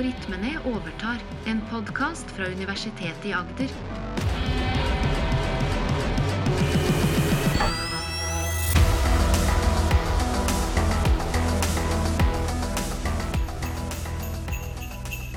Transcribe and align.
Algoritmene 0.00 0.54
overtar, 0.64 1.18
en 1.44 1.58
podkast 1.68 2.30
fra 2.32 2.46
Universitetet 2.48 3.24
i 3.28 3.32
Agder. 3.36 3.72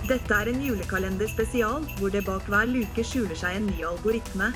Dette 0.07 0.37
er 0.37 0.47
en 0.47 0.63
julekalender 0.63 1.27
spesial, 1.27 1.83
hvor 1.97 2.13
det 2.15 2.23
bak 2.23 2.47
hver 2.47 2.71
luke 2.71 3.03
skjuler 3.03 3.35
seg 3.35 3.57
en 3.59 3.67
ny 3.67 3.83
algoritme. 3.83 4.47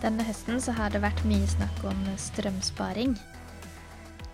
Denne 0.00 0.24
høsten 0.24 0.64
så 0.64 0.72
har 0.80 0.96
det 0.96 1.04
vært 1.04 1.20
mye 1.28 1.52
snakk 1.58 1.84
om 1.92 2.08
strømsparing. 2.16 3.18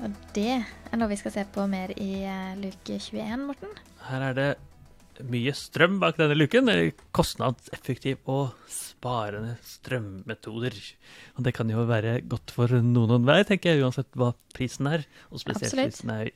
Og 0.05 0.17
det 0.37 0.51
er 0.61 0.99
noe 1.01 1.09
vi 1.09 1.19
skal 1.19 1.33
se 1.33 1.45
på 1.53 1.65
mer 1.71 1.93
i 1.97 2.23
eh, 2.29 2.57
luke 2.61 2.99
21, 3.01 3.45
Morten. 3.49 3.71
Her 4.11 4.25
er 4.29 4.37
det 4.37 5.27
mye 5.33 5.53
strøm 5.57 5.97
bak 6.03 6.19
denne 6.21 6.37
luken. 6.37 6.69
Kostnadseffektiv 7.17 8.21
og 8.29 8.53
sparende 8.69 9.55
strømmetoder. 9.65 10.77
Og 11.37 11.47
det 11.47 11.55
kan 11.57 11.71
jo 11.73 11.87
være 11.89 12.19
godt 12.29 12.53
for 12.53 12.73
noen 12.77 13.15
og 13.15 13.23
enhver, 13.23 13.47
tenker 13.49 13.73
jeg, 13.73 13.85
uansett 13.87 14.11
hva 14.19 14.35
prisen 14.57 14.91
er. 14.91 15.07
Og 15.31 15.41
spesielt 15.41 15.73
Absolutt. 15.73 15.95
prisen 15.95 16.13
er 16.13 16.27
høy. 16.27 16.33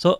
Så 0.00 0.14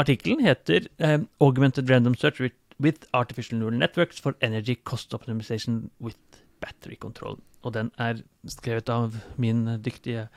artikkelen 0.00 0.40
heter 0.46 0.88
eh, 0.98 1.18
'Augmented 1.40 1.90
Random 1.90 2.16
Search 2.16 2.40
with, 2.40 2.56
with 2.80 3.04
Artificial 3.12 3.58
Neural 3.58 3.76
Networks 3.76 4.20
for 4.20 4.34
Energy 4.40 4.78
Cost 4.84 5.12
Optimization 5.12 5.90
with 6.00 6.16
Battery 6.64 6.96
Control'. 6.96 7.40
Og 7.62 7.74
den 7.74 7.92
er 7.98 8.22
skrevet 8.48 8.88
av 8.88 9.20
min 9.36 9.66
dyktige 9.84 10.30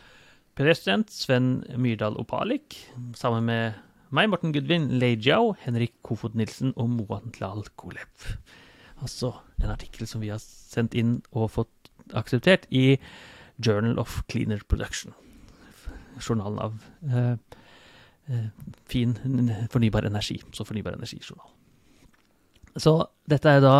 pedestudent 0.57 1.11
Sven 1.13 1.63
Myrdal 1.77 2.17
Opalik, 2.21 2.77
sammen 3.17 3.47
med 3.49 3.79
meg, 4.13 4.29
Morten 4.29 4.53
Gudvin, 4.53 4.89
Lei 5.01 5.15
Henrik 5.65 5.95
Kofod 6.05 6.35
Nilsen 6.37 6.73
og 6.77 6.89
Moan 6.89 7.33
Lal 7.39 7.63
Kolev. 7.75 8.37
Altså 9.01 9.33
en 9.63 9.71
artikkel 9.73 10.07
som 10.07 10.21
vi 10.21 10.29
har 10.29 10.39
sendt 10.39 10.93
inn 10.93 11.21
og 11.31 11.51
fått 11.57 11.89
akseptert 12.13 12.67
i 12.69 12.99
Journal 13.57 13.99
of 13.99 14.21
Cleaner 14.29 14.61
Production. 14.67 15.13
Journalen 16.21 16.59
av 16.61 16.77
eh, 17.09 17.35
eh, 18.29 18.47
fin 18.85 19.17
fornybar 19.71 20.05
energi. 20.05 20.39
Så 20.53 20.65
fornybar 20.67 20.93
energijournal. 20.97 21.49
Så 22.77 22.95
dette 23.29 23.49
er 23.49 23.61
da 23.61 23.75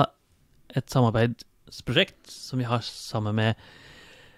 et 0.74 0.90
samarbeidsprosjekt 0.90 2.30
som 2.30 2.62
vi 2.62 2.70
har 2.70 2.82
sammen 2.86 3.38
med 3.38 3.62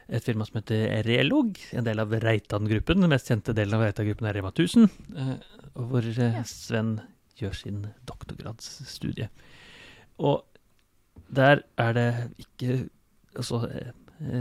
et 0.08 0.24
firma 0.24 0.46
som 0.46 0.60
heter 0.60 1.04
Relog, 1.08 1.58
en 1.74 1.86
del 1.86 2.02
av 2.02 2.14
Reitan-gruppen. 2.22 3.02
Den 3.02 3.12
mest 3.12 3.30
kjente 3.32 3.56
delen 3.58 3.78
av 3.78 3.86
Reitan-gruppen 3.86 4.30
er 4.30 4.38
Rema 4.38 4.52
1000, 4.54 4.90
eh, 5.18 5.32
hvor 5.74 6.06
eh, 6.06 6.42
Sven 6.46 7.00
gjør 7.40 7.56
sin 7.58 7.80
doktorgradsstudie. 8.08 9.30
Og 10.22 10.44
der 11.28 11.66
er 11.82 11.98
det 11.98 12.10
ikke 12.46 12.86
Altså, 13.36 13.66
eh, 13.68 13.90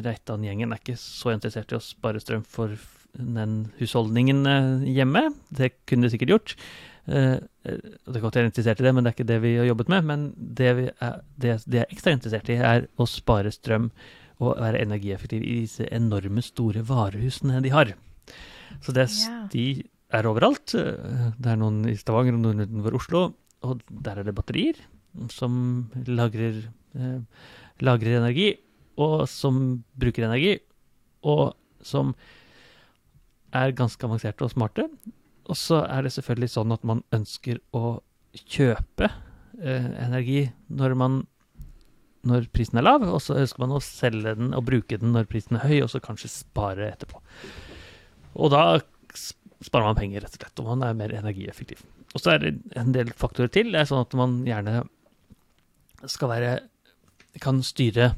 Reitan-gjengen 0.05 0.71
er 0.71 0.79
ikke 0.79 0.95
så 0.95 1.33
interessert 1.33 1.73
i 1.73 1.75
å 1.75 1.83
spare 1.83 2.21
strøm 2.23 2.45
for 2.47 2.77
den 3.19 3.73
husholdningen 3.81 4.47
hjemme. 4.87 5.25
Det 5.51 5.73
kunne 5.83 6.07
de 6.07 6.13
sikkert 6.13 6.31
gjort. 6.31 6.55
Det 7.05 7.41
kan 8.07 8.23
godt 8.23 8.39
være 8.39 8.53
interessert 8.53 8.79
i 8.79 8.87
det, 8.87 8.93
men 8.95 9.03
det 9.03 9.11
er 9.11 9.17
ikke 9.17 9.27
det 9.33 9.41
vi 9.43 9.57
har 9.59 9.67
jobbet 9.67 9.91
med. 9.91 10.07
Men 10.07 10.23
det 10.39 10.71
vi 10.79 10.87
er, 10.93 11.19
det, 11.35 11.57
det 11.67 11.81
jeg 11.81 11.89
er 11.89 11.97
ekstra 11.97 12.15
interessert 12.15 12.53
i, 12.55 12.61
er 12.71 12.87
å 12.95 13.09
spare 13.11 13.51
strøm 13.51 13.91
og 14.41 14.57
være 14.59 14.81
energieffektiv 14.83 15.43
i 15.43 15.61
disse 15.63 15.87
enorme, 15.95 16.43
store 16.43 16.83
varehusene 16.87 17.61
de 17.63 17.71
har. 17.71 17.93
Så 18.83 18.93
det, 18.93 19.09
s- 19.11 19.27
Ja. 19.29 19.47
de 19.53 19.85
er 20.11 20.23
overalt. 20.27 20.67
Det 20.75 21.47
er 21.47 21.57
noen 21.57 21.85
i 21.89 21.95
Stavanger 21.97 22.35
og 22.35 22.41
noen 22.43 22.61
utenfor 22.67 22.95
Oslo, 22.99 23.35
og 23.63 23.81
der 23.91 24.19
er 24.19 24.25
det 24.25 24.35
batterier 24.35 24.75
som 25.31 25.91
lagrer, 26.07 26.65
eh, 26.99 27.21
lagrer 27.81 28.19
energi, 28.19 28.57
og 28.99 29.29
som 29.29 29.85
bruker 29.97 30.25
energi, 30.27 30.59
og 31.23 31.55
som 31.83 32.15
er 33.53 33.71
ganske 33.73 34.03
avanserte 34.03 34.43
og 34.43 34.51
smarte. 34.51 34.89
Og 35.47 35.55
så 35.57 35.85
er 35.89 36.03
det 36.03 36.13
selvfølgelig 36.13 36.51
sånn 36.51 36.73
at 36.73 36.83
man 36.85 37.03
ønsker 37.13 37.59
å 37.75 38.01
kjøpe 38.35 39.11
eh, 39.63 39.87
energi 40.07 40.51
når 40.71 40.97
man 40.97 41.27
når 42.29 42.49
prisen 42.55 42.81
er 42.81 42.87
lav, 42.87 43.05
og 43.07 43.21
så 43.23 43.37
ønsker 43.41 43.63
man 43.65 43.77
å 43.77 43.83
selge 43.85 44.35
den 44.39 44.55
og 44.57 44.67
bruke 44.69 44.99
den 45.01 45.15
når 45.15 45.29
prisen 45.31 45.59
er 45.59 45.67
høy, 45.69 45.79
og 45.85 45.91
så 45.93 46.01
kanskje 46.05 46.33
spare 46.33 46.91
etterpå. 46.91 47.21
Og 48.35 48.53
da 48.55 48.65
sparer 49.65 49.89
man 49.89 49.99
penger, 49.99 50.25
rett 50.25 50.37
og 50.37 50.43
slett, 50.43 50.63
og 50.63 50.71
man 50.73 50.87
er 50.87 50.97
mer 50.99 51.15
energieffektiv. 51.17 51.85
Og 52.15 52.23
så 52.23 52.35
er 52.35 52.43
det 52.43 52.53
en 52.79 52.93
del 52.95 53.11
faktorer 53.19 53.51
til. 53.53 53.73
Det 53.73 53.81
er 53.81 53.89
sånn 53.91 54.05
at 54.05 54.17
man 54.19 54.41
gjerne 54.47 54.85
skal 56.11 56.31
være 56.31 56.55
Kan 57.43 57.65
styre 57.67 58.13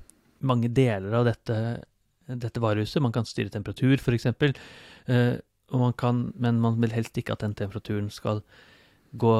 mange 0.44 0.68
deler 0.68 1.14
av 1.16 1.22
dette, 1.24 1.54
dette 2.28 2.60
varehuset. 2.60 3.00
Man 3.00 3.14
kan 3.14 3.24
styre 3.24 3.48
temperatur, 3.48 3.94
f.eks. 3.96 4.26
Uh, 5.08 5.38
og 5.72 5.80
man 5.80 5.94
kan, 5.96 6.18
men 6.36 6.60
man 6.60 6.76
vil 6.82 6.92
helst 6.92 7.16
ikke 7.16 7.32
at 7.32 7.40
den 7.40 7.54
temperaturen 7.56 8.10
skal 8.12 8.42
gå 9.16 9.32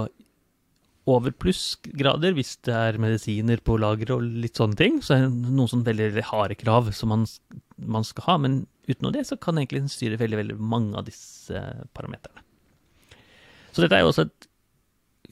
over 1.07 1.35
plussgrader 1.39 2.35
hvis 2.35 2.57
det 2.67 2.75
er 2.75 2.99
medisiner 3.03 3.61
på 3.63 3.77
lageret 3.79 4.17
og 4.17 4.25
litt 4.43 4.59
sånne 4.59 4.79
ting. 4.79 4.99
Så 5.05 5.15
er 5.15 5.27
det 5.27 5.53
noen 5.55 5.71
sånn 5.71 5.85
veldig 5.87 6.25
harde 6.33 6.57
krav 6.59 6.91
som 6.97 7.13
man, 7.15 7.27
man 7.79 8.07
skal 8.07 8.27
ha. 8.27 8.39
Men 8.43 8.65
utenom 8.89 9.15
det 9.15 9.27
så 9.29 9.39
kan 9.39 9.61
egentlig 9.61 9.85
den 9.85 9.93
styre 9.93 10.19
veldig, 10.21 10.41
veldig 10.43 10.59
mange 10.59 10.99
av 10.99 11.07
disse 11.07 11.63
parameterne. 11.97 12.43
Så 13.71 13.85
dette 13.85 13.99
er 13.99 14.03
jo 14.03 14.11
også 14.11 14.27
et 14.27 14.51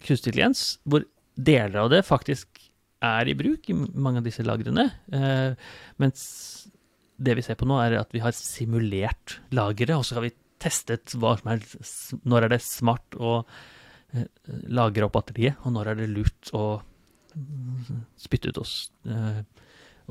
kunstig 0.04 0.30
intelligens 0.30 0.64
hvor 0.84 1.06
deler 1.34 1.80
av 1.80 1.91
det 1.91 2.04
faktisk 2.06 2.60
er 3.04 3.28
i 3.28 3.36
bruk 3.36 3.68
i 3.68 3.74
mange 3.76 4.20
av 4.20 4.28
disse 4.28 4.44
lagrene. 4.46 4.86
Eh, 5.12 5.58
mens 6.02 6.22
det 7.18 7.36
vi 7.38 7.44
ser 7.46 7.58
på 7.58 7.66
nå, 7.68 7.78
er 7.82 7.98
at 7.98 8.14
vi 8.14 8.22
har 8.22 8.34
simulert 8.36 9.38
lageret, 9.54 9.96
og 9.96 10.06
så 10.06 10.18
har 10.18 10.26
vi 10.26 10.34
testet 10.62 11.14
hva 11.20 11.34
som 11.38 11.50
er, 11.54 11.64
når 12.24 12.46
er 12.46 12.54
det 12.54 12.62
smart 12.64 13.18
å 13.18 13.41
lagre 14.70 15.06
opp 15.06 15.16
batteriet, 15.16 15.60
og 15.64 15.75
når 15.75 15.92
er 15.92 16.00
det 16.02 16.10
lurt 16.12 16.52
å 16.54 16.64
spytte 18.20 18.52
ut 18.52 18.60
oss 18.62 18.75
eh, 19.10 19.41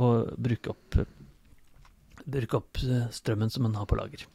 og 0.03 0.33
bruke 0.43 0.73
opp, 0.73 0.97
bruke 2.25 2.59
opp 2.59 2.81
eh, 2.83 3.07
strømmen 3.15 3.53
som 3.53 3.63
man 3.67 3.77
har 3.79 3.87
på 3.87 3.97
lager. 3.99 4.25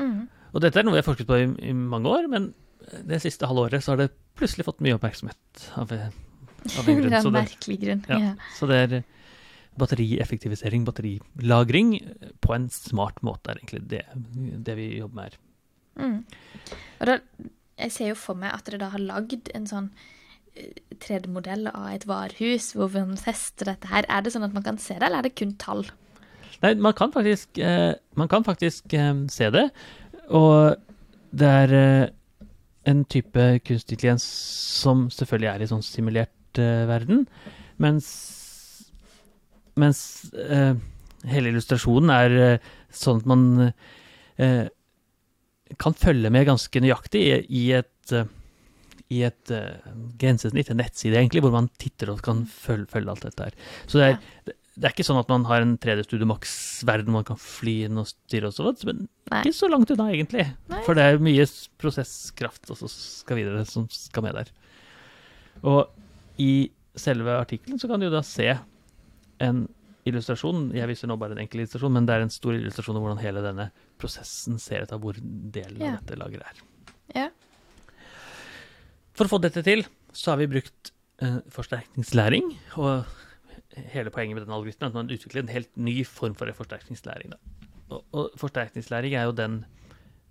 Mm. 0.00 0.26
Og 0.54 0.62
dette 0.62 0.80
er 0.80 0.86
noe 0.86 0.96
vi 0.96 1.02
har 1.02 1.06
forsket 1.06 1.28
på 1.28 1.38
i, 1.38 1.48
i 1.70 1.74
mange 1.76 2.10
år, 2.10 2.28
men 2.30 2.52
det 3.06 3.22
siste 3.22 3.48
halve 3.48 3.68
året 3.68 3.84
så 3.84 3.94
har 3.94 4.02
det 4.02 4.12
plutselig 4.38 4.66
fått 4.66 4.82
mye 4.84 4.96
oppmerksomhet 4.98 5.66
av, 5.80 5.92
av 5.94 6.88
en 6.90 6.98
grunn. 7.00 7.18
En 7.20 7.36
merkelig 7.38 7.78
grunn. 7.84 8.06
ja. 8.10 8.20
Ja. 8.28 8.32
så 8.58 8.68
det 8.70 8.80
er 8.82 8.96
batterieffektivisering, 9.78 10.84
batterilagring, 10.86 11.96
på 12.44 12.54
en 12.54 12.68
smart 12.70 13.18
måte 13.26 13.50
er 13.50 13.58
egentlig 13.58 13.82
det, 13.90 14.04
det 14.66 14.76
vi 14.78 14.92
jobber 15.00 15.18
med 15.18 15.24
her. 15.26 15.40
Mm. 15.94 16.20
Og 17.00 17.08
da, 17.10 17.16
jeg 17.78 17.94
ser 17.94 18.12
jo 18.12 18.18
for 18.18 18.38
meg 18.38 18.54
at 18.54 18.66
dere 18.68 18.82
da 18.84 18.90
har 18.92 19.02
lagd 19.02 19.50
en 19.54 19.66
sånn 19.70 19.90
3D-modell 21.02 21.66
av 21.72 21.88
et 21.90 22.06
varehus 22.06 22.72
hvor 22.76 22.92
man 22.94 23.18
tester 23.18 23.72
dette 23.72 23.90
her. 23.90 24.06
Er 24.06 24.22
det 24.22 24.34
sånn 24.34 24.46
at 24.46 24.54
man 24.54 24.64
kan 24.66 24.78
se 24.78 24.96
det, 24.96 25.02
eller 25.02 25.22
er 25.22 25.28
det 25.28 25.34
kun 25.38 25.56
tall? 25.60 25.82
Nei, 26.62 26.74
man 26.78 26.94
kan 26.96 27.12
faktisk, 27.12 27.58
eh, 27.58 27.94
man 28.14 28.30
kan 28.30 28.46
faktisk 28.46 28.94
eh, 28.94 29.14
se 29.28 29.50
det, 29.50 29.66
og 30.30 30.76
det 31.34 31.50
er 31.64 31.74
eh, 31.74 32.12
en 32.86 33.02
type 33.10 33.48
kunstig 33.66 33.96
intelligens 33.96 34.24
som 34.78 35.08
selvfølgelig 35.12 35.50
er 35.50 35.64
i 35.64 35.68
sånn 35.72 35.84
simulert 35.84 36.62
eh, 36.62 36.84
verden, 36.88 37.26
mens, 37.82 38.08
mens 39.80 40.00
eh, 40.38 40.78
hele 41.28 41.50
illustrasjonen 41.50 42.14
er 42.14 42.38
eh, 42.46 42.72
sånn 42.94 43.22
at 43.22 43.28
man 43.28 43.44
eh, 44.38 44.70
kan 45.80 45.96
følge 45.96 46.30
med 46.32 46.46
ganske 46.48 46.82
nøyaktig 46.82 47.22
i, 47.48 47.64
et 47.76 48.14
i 49.12 49.22
et 49.26 49.52
uh, 49.52 49.94
grensesnitt, 50.20 50.70
en 50.70 50.80
nettside 50.80 51.18
egentlig, 51.18 51.42
hvor 51.44 51.54
man 51.54 51.70
titter 51.80 52.12
og 52.12 52.22
kan 52.24 52.44
følge, 52.50 52.88
følge 52.92 53.12
alt 53.12 53.26
dette 53.26 53.48
her. 53.48 53.56
Så 53.86 54.00
det 54.00 54.06
er, 54.06 54.14
ja. 54.16 54.54
det 54.76 54.88
er 54.88 54.94
ikke 54.94 55.06
sånn 55.06 55.20
at 55.20 55.32
man 55.32 55.46
har 55.50 55.64
en 55.64 55.76
3D 55.80 56.06
Studio 56.06 56.28
Max-verden 56.30 57.14
man 57.14 57.26
kan 57.28 57.40
fly 57.40 57.76
inn 57.88 58.00
og 58.00 58.08
styre 58.10 58.50
og 58.50 58.56
sånt, 58.56 58.84
men 58.88 59.04
Nei. 59.30 59.42
ikke 59.42 59.58
så 59.60 59.70
langt 59.70 59.92
unna 59.94 60.08
egentlig. 60.12 60.48
Nei. 60.72 60.82
For 60.86 60.98
det 60.98 61.06
er 61.06 61.22
mye 61.22 61.46
prosesskraft, 61.80 62.64
prosesskraft 62.64 62.74
også 62.76 62.92
skal 63.24 63.40
videre 63.40 63.64
som 63.68 63.88
skal 63.92 64.26
med 64.26 64.40
der. 64.40 64.52
Og 65.64 65.84
i 66.40 66.68
selve 66.98 67.36
artikkelen 67.38 67.80
så 67.80 67.90
kan 67.90 68.00
du 68.00 68.08
jo 68.08 68.14
da 68.14 68.22
se 68.26 68.52
en 69.42 69.64
illustrasjon. 70.08 70.68
Jeg 70.76 70.88
viser 70.90 71.08
nå 71.08 71.16
bare 71.20 71.36
en 71.36 71.42
enkel 71.44 71.62
illustrasjon, 71.62 71.92
men 71.94 72.06
det 72.08 72.16
er 72.16 72.24
en 72.24 72.32
stor 72.32 72.56
illustrasjon 72.56 72.98
av 72.98 73.04
hvordan 73.04 73.22
hele 73.22 73.42
denne 73.44 73.70
prosessen 74.04 74.60
ser 74.62 74.84
ut 74.84 74.94
av 74.94 75.02
hvor 75.02 75.18
delen 75.18 75.82
av 75.82 75.98
dette 75.98 76.20
lageret 76.20 76.46
er. 76.52 76.64
Ja. 77.14 77.28
For 79.14 79.26
å 79.26 79.36
få 79.36 79.40
dette 79.42 79.62
til, 79.66 79.84
så 80.14 80.34
har 80.34 80.40
vi 80.42 80.50
brukt 80.50 80.92
uh, 81.22 81.40
forsterkningslæring. 81.54 82.50
Og 82.82 83.04
hele 83.94 84.12
poenget 84.14 84.38
med 84.38 84.46
den 84.46 84.54
algoritmen 84.54 84.88
er 84.88 84.92
at 84.92 84.98
man 84.98 85.12
utvikler 85.12 85.44
en 85.44 85.52
helt 85.52 85.70
ny 85.76 85.96
form 86.08 86.36
for 86.38 86.50
forsterkningslæring. 86.58 87.34
Og, 87.90 88.00
og 88.14 88.34
forsterkningslæring 88.40 89.16
er 89.18 89.28
jo 89.28 89.36
den 89.38 89.62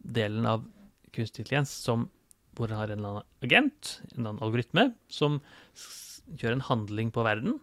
delen 0.04 0.48
av 0.50 0.66
kunstig 1.14 1.44
intelligens 1.44 1.72
som 1.86 2.10
hvor 2.58 2.70
den 2.70 2.78
har 2.78 2.92
en 2.92 3.00
eller 3.00 3.16
annen 3.16 3.46
agent, 3.46 3.96
en 4.12 4.18
eller 4.18 4.34
annen 4.34 4.44
algoritme, 4.46 4.88
som 5.10 5.40
gjør 6.38 6.58
en 6.58 6.68
handling 6.68 7.10
på 7.14 7.24
verden. 7.26 7.58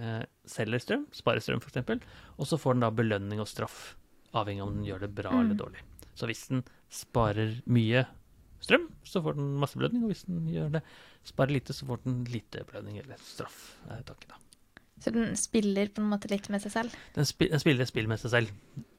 Uh, 0.00 0.22
selger 0.48 0.82
strøm, 0.82 1.06
sparer 1.14 1.44
strøm 1.44 1.62
f.eks. 1.62 2.04
Og 2.36 2.48
så 2.48 2.58
får 2.60 2.76
den 2.76 2.84
da 2.84 2.90
belønning 2.92 3.40
og 3.40 3.48
straff, 3.48 3.94
avhengig 4.34 4.62
av 4.62 4.68
om 4.68 4.74
den 4.78 4.84
gjør 4.86 5.00
det 5.00 5.14
bra 5.14 5.30
Mm. 5.32 5.40
eller 5.44 5.54
dårlig. 5.58 5.82
Så 6.14 6.26
hvis 6.26 6.48
den 6.48 6.64
sparer 6.90 7.62
mye 7.66 8.06
strøm, 8.60 8.88
så 9.04 9.22
får 9.24 9.36
den 9.36 9.56
masse 9.58 9.78
blødning. 9.78 10.02
Og 10.04 10.10
hvis 10.12 10.24
den 10.26 10.46
gjør 10.52 10.70
det 10.72 10.82
sparer 11.24 11.50
lite, 11.54 11.72
så 11.72 11.86
får 11.86 12.02
den 12.04 12.24
lite 12.24 12.64
blødning, 12.68 12.98
eller 12.98 13.16
straff. 13.24 13.76
er 13.88 14.02
tanken 14.02 14.28
da. 14.28 14.36
Så 15.00 15.10
den 15.12 15.34
spiller 15.36 15.88
på 15.88 16.02
en 16.02 16.10
måte 16.10 16.28
litt 16.30 16.48
med 16.50 16.60
seg 16.60 16.72
selv. 16.72 16.94
Den, 17.14 17.24
spi 17.24 17.48
den 17.48 17.58
spiller 17.62 17.82
et 17.82 17.88
spill 17.88 18.06
med 18.08 18.20
seg 18.20 18.30
selv. 18.30 18.50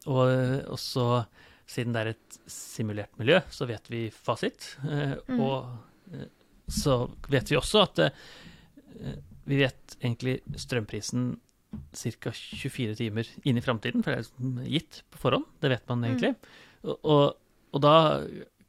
Og, 0.07 0.31
og 0.71 0.79
så, 0.79 1.25
siden 1.69 1.93
det 1.93 2.01
er 2.01 2.09
et 2.15 2.39
simulert 2.49 3.13
miljø, 3.19 3.39
så 3.53 3.67
vet 3.69 3.85
vi 3.91 4.09
fasit. 4.09 4.77
Eh, 4.83 5.15
Mm. 5.29 5.39
Og 5.39 6.13
eh, 6.13 6.25
så 6.67 7.09
vet 7.29 7.51
vi 7.51 7.55
også 7.59 7.83
at 7.83 7.99
eh, 7.99 8.11
vi 9.45 9.57
vet 9.61 9.95
egentlig 10.01 10.39
strømprisen 10.57 11.39
ca. 11.71 12.31
24 12.33 12.95
timer 13.00 13.27
inn 13.47 13.59
i 13.59 13.63
framtiden, 13.63 14.03
for 14.03 14.12
det 14.12 14.19
er 14.19 14.25
liksom 14.25 14.57
gitt 14.68 15.01
på 15.12 15.21
forhånd. 15.25 15.47
Det 15.63 15.71
vet 15.71 15.85
man 15.91 16.07
egentlig. 16.07 16.33
Og, 16.83 16.97
og, 17.01 17.23
og 17.71 17.83
da 17.83 17.95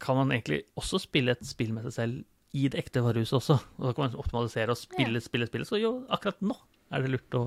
kan 0.03 0.19
man 0.19 0.33
egentlig 0.35 0.63
også 0.79 1.01
spille 1.03 1.35
et 1.35 1.45
spill 1.47 1.73
med 1.75 1.87
seg 1.87 1.95
selv 1.97 2.21
i 2.53 2.67
det 2.69 2.83
ekte 2.83 3.01
varehuset 3.03 3.39
også. 3.39 3.57
Og 3.79 3.87
da 3.87 3.93
kan 3.95 4.05
man 4.05 4.19
optimalisere 4.21 4.75
og 4.75 4.79
spille, 4.79 5.21
spille, 5.23 5.47
spille. 5.49 5.67
Så 5.67 5.81
jo, 5.81 5.95
akkurat 6.13 6.41
nå 6.45 6.57
er 6.93 7.03
det 7.03 7.13
lurt 7.15 7.37
å, 7.39 7.43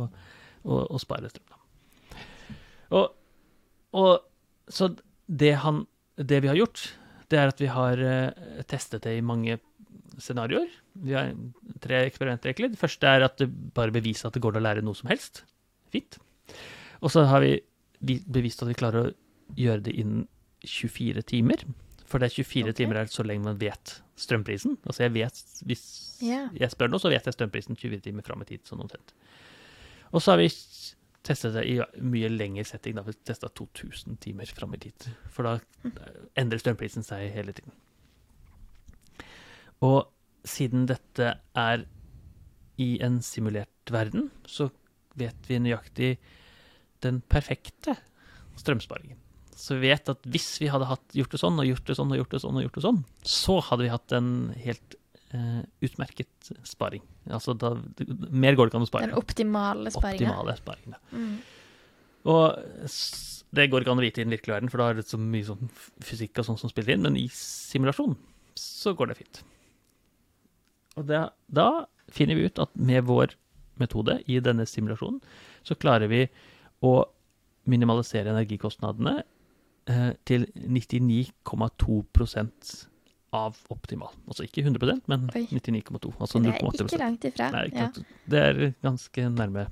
å, 0.67 0.81
å 0.91 1.00
spare 1.03 1.31
strøm. 1.31 1.53
Og, 2.97 3.14
og 3.97 4.73
så 4.73 4.91
det, 5.26 5.55
han, 5.62 5.85
det 6.19 6.43
vi 6.43 6.50
har 6.50 6.59
gjort, 6.59 6.88
det 7.31 7.38
er 7.41 7.50
at 7.50 7.62
vi 7.62 7.70
har 7.70 8.02
eh, 8.02 8.62
testet 8.70 9.06
det 9.06 9.17
i 9.19 9.25
mange 9.25 9.59
scenarioer. 10.18 10.68
Vi 11.02 11.14
har 11.16 11.32
tre 11.82 12.04
eksperimenter, 12.06 12.50
egentlig. 12.52 12.72
Det 12.74 12.80
første 12.80 13.10
er 13.10 13.26
at 13.26 13.36
det 13.40 13.48
bare 13.74 13.94
beviser 13.94 14.28
at 14.28 14.36
det 14.36 14.42
går 14.44 14.56
an 14.56 14.62
å 14.62 14.66
lære 14.68 14.84
noe 14.86 14.96
som 14.98 15.10
helst. 15.10 15.44
Fint. 15.92 16.18
Og 17.02 17.12
så 17.12 17.26
har 17.28 17.40
vi 17.44 17.60
vi- 18.00 18.24
bevist 18.24 18.62
at 18.62 18.68
vi 18.68 18.74
klarer 18.74 19.06
å 19.06 19.14
gjøre 19.56 19.82
det 19.82 19.94
innen 19.96 20.26
24 20.64 21.22
timer. 21.22 21.64
For 22.06 22.18
det 22.18 22.30
er 22.30 22.42
24 22.44 22.70
okay. 22.70 22.72
timer 22.72 22.96
er 22.96 23.06
så 23.06 23.24
lenge 23.26 23.44
man 23.44 23.58
vet 23.58 24.00
strømprisen. 24.16 24.78
Altså 24.86 25.04
jeg 25.06 25.12
vet, 25.12 25.42
Hvis 25.66 26.18
yeah. 26.22 26.48
jeg 26.54 26.70
spør 26.70 26.90
nå, 26.90 26.98
så 26.98 27.10
vet 27.10 27.24
jeg 27.24 27.34
strømprisen 27.34 27.76
24 27.76 28.00
timer 28.00 28.22
fram 28.22 28.42
i 28.42 28.44
tid. 28.44 28.60
sånn 28.64 28.80
omtrent. 28.80 29.12
Og 30.12 30.22
så 30.22 30.32
har 30.32 30.38
vi 30.38 30.48
testet 31.26 31.54
det 31.54 31.64
i 31.66 31.80
mye 32.00 32.28
lengre 32.30 32.64
setting. 32.64 32.94
Da 32.94 33.02
har 33.02 33.10
vi 33.10 33.18
testa 33.26 33.48
2000 33.48 34.18
timer 34.22 34.46
fram 34.46 34.74
i 34.74 34.78
tid. 34.78 35.08
For 35.34 35.42
da 35.42 35.58
endrer 36.36 36.62
strømprisen 36.62 37.04
seg 37.04 37.32
hele 37.34 37.52
tiden. 37.52 37.72
Og 39.84 40.06
siden 40.46 40.87
dette 40.88 41.34
er 41.58 41.84
i 42.81 42.96
en 43.05 43.20
simulert 43.25 43.93
verden, 43.93 44.31
så 44.49 44.70
vet 45.17 45.49
vi 45.49 45.61
nøyaktig 45.62 46.17
den 47.05 47.23
perfekte 47.32 47.96
strømsparingen. 48.61 49.19
Så 49.56 49.78
vi 49.81 49.88
vet 49.88 50.11
at 50.12 50.26
hvis 50.28 50.50
vi 50.61 50.69
hadde 50.69 50.88
hatt, 50.90 51.05
gjort 51.17 51.32
det 51.32 51.40
sånn 51.40 51.56
og 51.61 51.69
gjort 51.69 51.88
det 51.88 51.96
sånn 51.96 52.12
og 52.12 52.19
gjort 52.20 52.34
det 52.34 52.43
sånn, 52.43 52.58
og 52.58 52.67
gjort 52.67 52.76
det 52.76 52.84
sånn, 52.84 53.02
så 53.25 53.56
hadde 53.64 53.87
vi 53.87 53.93
hatt 53.93 54.14
en 54.17 54.31
helt 54.61 54.96
eh, 55.32 55.62
utmerket 55.87 56.50
sparing. 56.69 57.05
Altså 57.32 57.56
da, 57.56 57.73
mer 58.28 58.56
går 58.56 58.69
det 58.69 58.75
ikke 58.75 58.82
an 58.82 58.88
å 58.88 58.90
spare. 58.90 59.08
Den 59.08 59.20
optimale 59.20 59.93
sparingen. 59.94 60.28
Optimale 60.28 60.58
sparingen. 60.61 60.99
Mm. 61.17 61.34
Og 62.26 62.44
det 63.56 63.69
går 63.73 63.84
ikke 63.84 63.96
an 63.96 64.02
å 64.02 64.05
vite 64.05 64.20
i 64.20 64.26
den 64.26 64.37
virkelige 64.37 64.58
verden, 64.58 64.73
for 64.73 64.82
da 64.82 64.90
er 64.93 65.00
det 65.00 65.08
så 65.08 65.20
mye 65.20 65.49
sånn 65.49 65.73
fysikk 66.05 66.43
og 66.43 66.50
sånn 66.50 66.61
som 66.61 66.73
spiller 66.73 66.99
inn, 66.99 67.06
men 67.08 67.17
i 67.20 67.28
simulasjon 67.32 68.17
så 68.61 68.93
går 68.96 69.12
det 69.12 69.20
fint. 69.23 69.43
Og 70.96 71.04
det, 71.06 71.19
da 71.52 71.84
finner 72.12 72.34
vi 72.38 72.44
ut 72.48 72.58
at 72.62 72.70
med 72.76 73.04
vår 73.08 73.34
metode 73.81 74.20
i 74.31 74.38
denne 74.40 74.64
simulasjonen, 74.69 75.20
så 75.66 75.75
klarer 75.76 76.08
vi 76.08 76.22
å 76.87 77.04
minimalisere 77.69 78.31
energikostnadene 78.32 79.19
eh, 79.90 80.12
til 80.25 80.46
99,2% 80.56 82.87
av 83.37 83.58
optimal. 83.75 84.12
Altså 84.31 84.44
ikke 84.46 84.62
100% 84.64 85.02
men 85.10 85.26
99,2. 85.28 86.14
Altså 86.22 86.38
Det 86.40 86.54
er 86.54 86.58
ikke 86.87 87.02
langt 87.02 87.25
ifra. 87.28 87.46
Nei, 87.52 87.64
ikke 87.69 87.82
ja. 87.82 87.88
Det 88.32 88.40
er 88.46 88.54
ganske 88.87 89.20
nærme. 89.34 89.66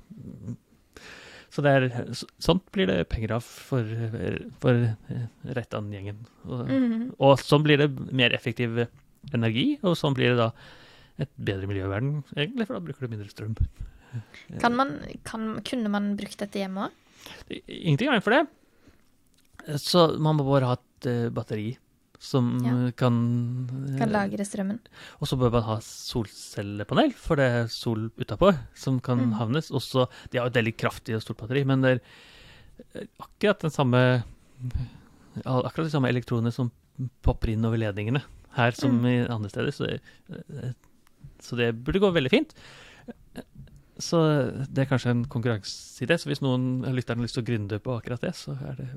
Så 1.55 1.59
det 1.63 1.71
er, 1.71 1.83
så- 2.13 2.27
sånt 2.43 2.65
blir 2.75 2.85
det 2.89 3.07
penger 3.09 3.31
av 3.37 3.43
for, 3.47 3.83
for 4.59 4.73
Reitan-gjengen. 5.55 6.17
Og, 6.45 6.67
Mhm. 6.67 7.13
og 7.19 7.37
sånn 7.39 7.63
blir 7.63 7.77
det 7.77 7.89
mer 8.13 8.29
effektiv 8.35 8.87
energi, 9.33 9.79
og 9.83 9.95
sånn 9.95 10.13
blir 10.13 10.29
det 10.35 10.37
da 10.37 10.51
et 11.19 11.29
bedre 11.37 11.67
miljø 11.69 11.85
i 11.85 11.91
verden, 11.91 12.23
egentlig, 12.35 12.67
for 12.67 12.75
da 12.75 12.83
bruker 12.83 13.05
du 13.07 13.13
mindre 13.15 13.29
strøm. 13.31 13.55
Kan 14.61 14.75
man, 14.75 14.99
kan, 15.27 15.61
kunne 15.67 15.89
man 15.91 16.13
brukt 16.19 16.37
dette 16.39 16.59
hjemme 16.61 16.87
òg? 16.87 17.01
Ingenting 17.67 18.09
er 18.13 18.21
for 18.23 18.31
det. 18.35 18.45
Så 19.81 20.05
man 20.21 20.37
må 20.37 20.45
bare 20.47 20.69
ha 20.69 20.75
et 20.77 21.07
eh, 21.09 21.29
batteri 21.33 21.77
som 22.21 22.47
Ja. 22.63 22.73
kan 22.95 23.15
Kan 23.97 24.07
eh, 24.07 24.11
lagre 24.13 24.45
strømmen? 24.47 24.79
Og 25.19 25.27
så 25.27 25.35
bør 25.37 25.51
man 25.51 25.65
ha 25.67 25.75
solcellepanel, 25.83 27.11
for 27.17 27.35
det 27.41 27.45
er 27.51 27.67
sol 27.73 28.07
utapå 28.17 28.53
som 28.77 28.99
kan 29.03 29.19
Mm. 29.19 29.33
havnes. 29.39 29.67
Også, 29.71 30.07
de 30.31 30.39
har 30.39 30.47
et 30.47 30.53
veldig 30.53 30.75
kraftig 30.77 31.15
og 31.15 31.21
stort 31.25 31.37
batteri, 31.43 31.65
men 31.65 31.81
det 31.81 31.91
er 31.97 32.01
eh, 33.01 33.07
akkurat 33.19 33.59
den 33.67 33.71
samme 33.71 34.23
Akkurat 35.45 35.89
de 35.89 35.91
samme 35.91 36.07
elektronene 36.07 36.53
som 36.55 36.69
popper 37.21 37.49
inn 37.51 37.65
over 37.67 37.75
ledningene 37.77 38.21
her 38.55 38.71
som 38.71 39.01
Mm. 39.01 39.05
i 39.05 39.27
andre 39.27 39.49
steder. 39.51 39.71
Så, 39.75 39.89
eh, 39.91 40.71
så 41.45 41.57
det 41.59 41.71
burde 41.85 42.01
gå 42.03 42.09
veldig 42.15 42.31
fint. 42.33 42.55
Så 44.01 44.19
det 44.67 44.81
er 44.83 44.89
kanskje 44.89 45.13
en 45.13 45.21
konkurranseidé. 45.31 46.17
Så 46.19 46.27
hvis 46.27 46.41
noen 46.43 46.81
lytterne 46.97 47.21
har 47.21 47.27
lyst 47.29 47.37
til 47.37 47.45
å 47.45 47.47
gründe 47.47 47.77
på 47.83 47.93
akkurat 47.95 48.25
det, 48.25 48.33
så 48.35 48.55
er 48.67 48.79
det 48.81 48.87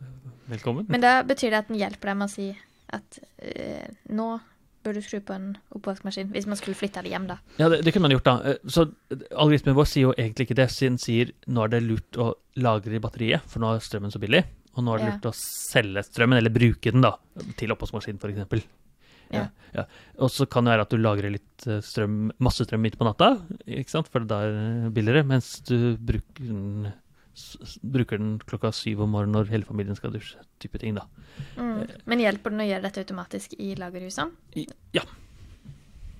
velkommen. 0.50 0.88
Men 0.90 1.04
da 1.04 1.20
betyr 1.28 1.52
det 1.54 1.60
at 1.60 1.68
den 1.70 1.78
hjelper 1.78 2.10
deg 2.10 2.18
med 2.18 2.26
å 2.26 2.32
si 2.32 2.48
at 2.96 3.18
øh, 3.44 3.84
nå 4.16 4.26
bør 4.86 4.94
du 4.96 5.00
skru 5.04 5.18
på 5.26 5.34
en 5.34 5.48
oppvaskmaskin, 5.76 6.30
hvis 6.32 6.46
man 6.48 6.56
skulle 6.58 6.78
flytta 6.78 7.02
det 7.04 7.10
hjem, 7.12 7.26
da. 7.28 7.36
Ja, 7.60 7.68
det, 7.70 7.82
det 7.84 7.92
kunne 7.92 8.06
man 8.08 8.14
gjort, 8.14 8.26
da. 8.26 8.34
Eh, 8.54 8.60
Så 8.70 8.86
algoritmen 9.36 9.76
vår 9.76 9.88
sier 9.90 10.06
jo 10.08 10.12
egentlig 10.16 10.48
ikke 10.48 10.56
det. 10.58 10.68
Den 10.80 10.98
sier 11.02 11.32
nå 11.50 11.66
er 11.66 11.72
det 11.76 11.82
lurt 11.84 12.18
å 12.22 12.30
lagre 12.62 12.96
i 12.96 13.02
batteriet, 13.02 13.44
for 13.50 13.62
nå 13.62 13.74
er 13.76 13.84
strømmen 13.84 14.14
så 14.14 14.22
billig. 14.22 14.42
Og 14.78 14.86
nå 14.86 14.94
er 14.94 15.02
det 15.02 15.08
Ja. 15.08 15.14
lurt 15.18 15.30
å 15.30 15.34
selge 15.38 16.04
strømmen, 16.06 16.38
eller 16.40 16.54
bruke 16.54 16.90
den, 16.94 17.02
da, 17.04 17.14
til 17.58 17.74
oppvaskmaskinen 17.74 18.18
f.eks. 18.22 18.66
Ja. 19.34 19.48
Ja. 19.74 19.84
Og 20.24 20.30
så 20.32 20.46
kan 20.48 20.64
det 20.64 20.72
være 20.72 20.86
at 20.86 20.94
du 20.94 20.96
lagrer 21.00 21.32
litt 21.34 21.66
eh, 21.68 21.82
strøm, 21.84 22.30
masse 22.40 22.64
strøm 22.64 22.80
midt 22.86 22.96
på 22.98 23.04
natta, 23.08 23.34
ikke 23.68 23.92
sant? 23.92 24.08
for 24.08 24.24
da 24.24 24.40
er 24.46 24.54
det 24.56 24.92
billigere, 24.96 25.26
mens 25.28 25.58
du 25.68 25.96
bruker 26.00 26.46
den, 26.48 26.88
bruker 27.84 28.18
den 28.18 28.38
klokka 28.48 28.72
syv 28.74 29.04
om 29.04 29.12
morgenen 29.14 29.36
når 29.36 29.52
hele 29.52 29.68
familien 29.68 29.98
skal 29.98 30.14
dusje, 30.16 30.40
type 30.62 30.80
ting, 30.82 30.96
da. 30.96 31.04
Mm. 31.60 31.84
Men 32.08 32.24
hjelper 32.24 32.54
den 32.54 32.64
å 32.64 32.68
gjøre 32.70 32.86
dette 32.88 33.04
automatisk 33.04 33.54
i 33.60 33.74
lagerhusene? 33.78 34.32
I, 34.56 34.66
ja. 34.96 35.04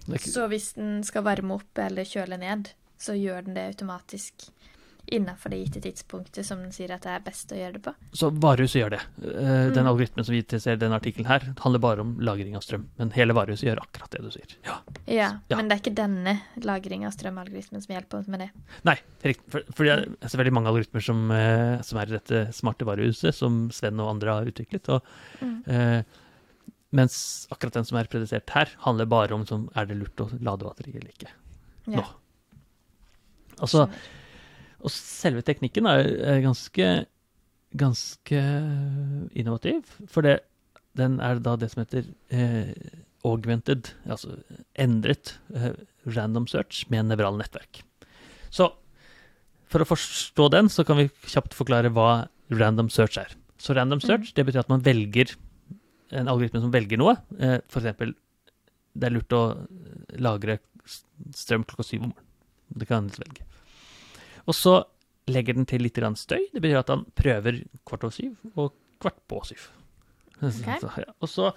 Ikke- 0.08 0.30
Så 0.32 0.46
hvis 0.48 0.72
den 0.76 1.02
skal 1.04 1.24
varme 1.26 1.56
opp 1.58 1.78
eller 1.84 2.04
kjøle 2.08 2.38
ned, 2.40 2.70
så 2.98 3.16
gjør 3.16 3.44
den 3.48 3.54
det 3.58 3.66
automatisk 3.74 4.48
innafor 5.14 5.50
det 5.50 5.58
gitte 5.64 5.80
tidspunktet 5.82 6.44
som 6.46 6.58
den 6.62 6.72
sier 6.72 6.90
at 6.94 7.02
det 7.02 7.10
er 7.14 7.20
best 7.24 7.50
å 7.52 7.56
gjøre 7.58 7.72
det 7.78 7.82
på? 7.84 7.92
Så 8.12 8.30
varehuset 8.40 8.80
gjør 8.82 8.90
det. 8.90 9.00
Eh, 9.24 9.70
Den 9.72 9.84
Mm. 9.84 9.90
algoritmen 9.92 10.24
som 10.24 10.34
vi 10.34 10.42
ser 10.58 10.72
i 10.72 10.76
denne 10.76 10.98
artikkelen 11.00 11.26
her, 11.26 11.40
handler 11.60 11.78
bare 11.80 12.00
om 12.00 12.16
lagring 12.20 12.54
av 12.56 12.62
strøm. 12.62 12.86
Men 12.98 13.10
hele 13.12 13.32
varehuset 13.34 13.68
gjør 13.68 13.80
akkurat 13.82 14.10
det 14.10 14.22
du 14.22 14.30
sier. 14.30 14.56
Ja. 14.64 14.78
Ja, 15.06 15.30
Ja. 15.48 15.56
men 15.56 15.68
det 15.68 15.76
er 15.78 15.82
ikke 15.90 15.94
denne 15.94 16.40
lagring 16.62 17.04
av 17.06 17.12
strømalgoritmen 17.12 17.82
som 17.82 17.94
hjelper 17.96 18.28
med 18.28 18.40
det. 18.40 18.50
Nei, 18.84 18.96
riktig. 19.24 19.50
For, 19.50 19.62
for 19.72 19.84
det 19.84 20.18
er 20.22 20.38
veldig 20.44 20.52
mange 20.52 20.68
algoritmer 20.68 21.00
som, 21.02 21.30
eh, 21.30 21.80
som 21.82 21.98
er 21.98 22.06
i 22.06 22.18
dette 22.18 22.52
smarte 22.52 22.84
varehuset, 22.84 23.34
som 23.34 23.70
Sven 23.70 23.98
og 24.00 24.10
andre 24.10 24.30
har 24.30 24.44
utviklet. 24.46 24.88
Og, 24.88 25.02
Mm. 25.40 25.62
eh, 25.68 26.02
mens 26.92 27.46
akkurat 27.52 27.72
den 27.74 27.84
som 27.84 27.98
er 27.98 28.04
predisert 28.04 28.48
her, 28.50 28.68
handler 28.80 29.06
bare 29.06 29.32
om 29.34 29.44
som, 29.46 29.68
er 29.76 29.84
det 29.86 29.96
lurt 29.98 30.16
å 30.16 30.30
lade 30.42 30.64
batteri 30.64 30.94
eller 30.96 31.10
ikke. 31.12 31.28
Ja, 31.86 32.00
Nå. 32.00 32.04
Altså, 33.60 33.86
skjønner. 33.88 33.94
Og 34.84 34.92
selve 34.94 35.42
teknikken 35.46 35.88
er, 35.90 36.06
er 36.34 36.44
ganske, 36.44 36.88
ganske 37.78 38.42
innovativ, 39.34 39.82
for 40.06 40.26
det, 40.26 40.38
den 40.98 41.18
er 41.24 41.42
da 41.42 41.56
det 41.58 41.70
som 41.72 41.82
heter 41.82 42.06
eh, 42.30 42.74
augmented, 43.26 43.90
altså 44.06 44.36
endret 44.78 45.36
eh, 45.54 45.74
random 46.06 46.46
search 46.50 46.84
med 46.92 47.10
nevrale 47.10 47.40
nettverk. 47.40 47.82
Så 48.54 48.70
for 49.68 49.84
å 49.84 49.88
forstå 49.88 50.48
den, 50.54 50.70
så 50.72 50.84
kan 50.86 51.00
vi 51.00 51.10
kjapt 51.28 51.56
forklare 51.56 51.92
hva 51.92 52.28
random 52.54 52.88
search 52.92 53.18
er. 53.20 53.34
Så 53.60 53.74
random 53.76 54.00
search, 54.00 54.32
det 54.36 54.46
betyr 54.46 54.62
at 54.62 54.72
man 54.72 54.84
velger 54.86 55.34
en 56.16 56.30
algoritme 56.30 56.62
som 56.62 56.72
velger 56.72 57.00
noe. 57.00 57.18
Eh, 57.36 57.58
for 57.68 57.82
eksempel, 57.82 58.14
det 58.94 59.10
er 59.10 59.14
lurt 59.14 59.34
å 59.36 59.42
lagre 60.22 60.58
strøm 61.36 61.66
klokka 61.68 61.84
syv 61.84 62.06
om 62.06 62.12
morgenen. 62.12 62.24
Det 62.78 62.88
kan 62.88 63.04
man 63.04 63.12
velge. 63.18 63.44
Og 64.48 64.56
så 64.56 64.78
legger 65.28 65.58
den 65.58 65.66
til 65.68 65.84
litt 65.84 65.98
støy. 66.16 66.40
Det 66.54 66.62
betyr 66.62 66.80
at 66.80 66.88
han 66.92 67.04
prøver 67.18 67.60
kvart 67.86 68.06
over 68.06 68.14
syv 68.16 68.36
og 68.56 68.72
kvart 69.02 69.20
på 69.28 69.42
syv. 69.44 69.68
Så, 70.78 70.86
ja. 70.96 71.08
Og 71.18 71.28
så 71.28 71.48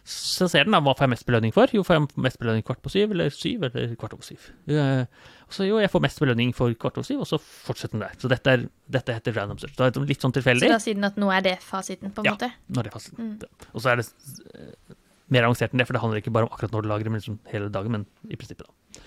Så 0.00 0.46
ser 0.48 0.64
den 0.64 0.72
da, 0.72 0.78
hva 0.80 0.94
får 0.96 1.04
jeg 1.04 1.10
mest 1.12 1.26
belønning 1.28 1.52
for? 1.52 1.68
Jo, 1.76 1.82
får 1.84 1.98
jeg 1.98 2.22
mest 2.24 2.38
belønning 2.40 2.64
kvart 2.64 2.80
på 2.80 2.88
syv, 2.88 3.10
eller 3.12 3.28
syv, 3.30 3.66
eller 3.68 3.90
kvart 4.00 4.14
over 4.16 4.24
syv. 4.24 4.46
Og 4.72 5.52
så 5.52 5.66
jo, 5.68 5.76
jeg 5.82 5.90
får 5.92 6.02
mest 6.06 6.22
belønning 6.24 6.54
for 6.56 6.72
kvart 6.72 6.96
over 6.96 7.04
syv, 7.06 7.20
og 7.20 7.28
så 7.28 7.36
fortsetter 7.42 7.98
den 7.98 8.06
der. 8.06 8.14
Så 8.18 8.30
dette, 8.32 8.54
er, 8.54 8.64
dette 8.96 9.12
heter 9.18 9.36
random 9.36 9.60
search. 9.60 9.76
Det 9.76 9.90
er 9.90 10.08
litt 10.08 10.24
sånn 10.24 10.32
Så 10.32 10.56
da 10.56 10.80
sier 10.80 10.96
den 10.96 11.04
at 11.04 11.20
nå 11.20 11.28
er 11.36 11.44
det 11.44 11.54
fasiten, 11.60 12.14
på 12.16 12.24
en 12.24 12.30
Ja. 12.30 12.32
måte? 12.32 12.48
er 12.80 12.88
det 12.88 12.94
fasiten. 12.96 13.36
Mm. 13.36 13.68
Og 13.74 13.84
så 13.84 13.92
er 13.92 14.00
det 14.00 14.08
eh, 14.56 14.96
mer 15.28 15.44
avansert 15.44 15.76
enn 15.76 15.84
det, 15.84 15.86
for 15.86 15.92
det 15.92 16.02
handler 16.02 16.22
ikke 16.24 16.32
bare 16.32 16.48
om 16.48 16.54
akkurat 16.56 16.72
når 16.72 16.82
du 16.82 16.88
lagrer, 16.88 17.10
men 17.12 17.20
liksom 17.20 17.38
hele 17.52 17.68
dagen, 17.68 17.92
men 17.92 18.06
i 18.24 18.40
prinsippet, 18.40 18.66
da. 18.66 19.04